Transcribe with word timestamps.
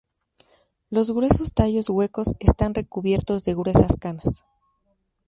Los 0.89 1.11
gruesos 1.11 1.53
tallos 1.53 1.87
huecos 1.91 2.33
están 2.39 2.73
recubiertos 2.73 3.43
de 3.43 3.53
gruesas 3.53 3.95
canas. 3.99 4.45